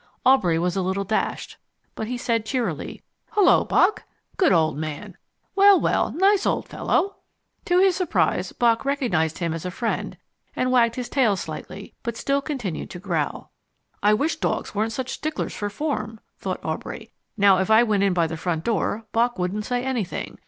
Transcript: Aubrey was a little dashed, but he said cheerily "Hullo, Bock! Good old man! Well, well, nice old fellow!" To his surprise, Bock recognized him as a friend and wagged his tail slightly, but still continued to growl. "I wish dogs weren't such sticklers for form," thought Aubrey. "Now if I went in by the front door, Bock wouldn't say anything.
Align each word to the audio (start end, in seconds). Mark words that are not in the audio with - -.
Aubrey 0.25 0.57
was 0.57 0.75
a 0.75 0.81
little 0.81 1.03
dashed, 1.03 1.57
but 1.93 2.07
he 2.07 2.17
said 2.17 2.43
cheerily 2.43 3.03
"Hullo, 3.33 3.63
Bock! 3.63 4.01
Good 4.35 4.51
old 4.51 4.75
man! 4.75 5.15
Well, 5.55 5.79
well, 5.79 6.11
nice 6.11 6.43
old 6.47 6.67
fellow!" 6.67 7.17
To 7.65 7.77
his 7.77 7.97
surprise, 7.97 8.51
Bock 8.51 8.83
recognized 8.83 9.37
him 9.37 9.53
as 9.53 9.63
a 9.63 9.69
friend 9.69 10.17
and 10.55 10.71
wagged 10.71 10.95
his 10.95 11.07
tail 11.07 11.35
slightly, 11.35 11.93
but 12.01 12.17
still 12.17 12.41
continued 12.41 12.89
to 12.89 12.99
growl. 12.99 13.51
"I 14.01 14.15
wish 14.15 14.37
dogs 14.37 14.73
weren't 14.73 14.91
such 14.91 15.11
sticklers 15.11 15.53
for 15.55 15.69
form," 15.69 16.19
thought 16.35 16.65
Aubrey. 16.65 17.11
"Now 17.37 17.59
if 17.59 17.69
I 17.69 17.83
went 17.83 18.01
in 18.01 18.13
by 18.13 18.25
the 18.25 18.37
front 18.37 18.63
door, 18.63 19.05
Bock 19.11 19.37
wouldn't 19.37 19.65
say 19.65 19.83
anything. 19.83 20.39